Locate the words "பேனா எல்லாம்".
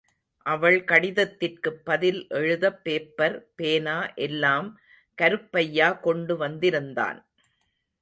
3.55-4.79